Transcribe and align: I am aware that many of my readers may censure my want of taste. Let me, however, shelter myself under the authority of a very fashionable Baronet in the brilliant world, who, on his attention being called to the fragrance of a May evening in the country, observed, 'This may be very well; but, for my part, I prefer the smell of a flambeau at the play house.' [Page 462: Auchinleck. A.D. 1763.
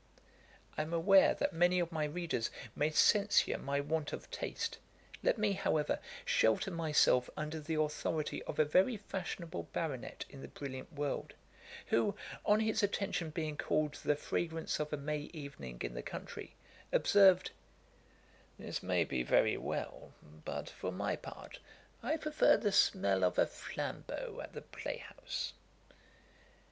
I 0.79 0.81
am 0.81 0.93
aware 0.93 1.35
that 1.35 1.53
many 1.53 1.79
of 1.79 1.91
my 1.91 2.05
readers 2.05 2.49
may 2.75 2.89
censure 2.89 3.59
my 3.59 3.79
want 3.79 4.11
of 4.13 4.31
taste. 4.31 4.79
Let 5.21 5.37
me, 5.37 5.51
however, 5.51 5.99
shelter 6.25 6.71
myself 6.71 7.29
under 7.37 7.59
the 7.59 7.75
authority 7.79 8.41
of 8.45 8.57
a 8.57 8.65
very 8.65 8.97
fashionable 8.97 9.69
Baronet 9.73 10.25
in 10.27 10.41
the 10.41 10.47
brilliant 10.47 10.91
world, 10.91 11.35
who, 11.85 12.15
on 12.43 12.61
his 12.61 12.81
attention 12.81 13.29
being 13.29 13.55
called 13.57 13.93
to 13.93 14.07
the 14.07 14.15
fragrance 14.15 14.79
of 14.79 14.91
a 14.91 14.97
May 14.97 15.29
evening 15.35 15.77
in 15.81 15.93
the 15.93 16.01
country, 16.01 16.55
observed, 16.91 17.51
'This 18.57 18.81
may 18.81 19.03
be 19.03 19.21
very 19.21 19.55
well; 19.55 20.13
but, 20.43 20.67
for 20.67 20.91
my 20.91 21.15
part, 21.15 21.59
I 22.01 22.17
prefer 22.17 22.57
the 22.57 22.71
smell 22.71 23.23
of 23.23 23.37
a 23.37 23.45
flambeau 23.45 24.39
at 24.41 24.53
the 24.53 24.63
play 24.63 24.97
house.' 24.97 25.53
[Page 25.53 25.53
462: 25.53 25.53
Auchinleck. 25.53 25.53
A.D. 25.53 25.57
1763. 25.57 25.57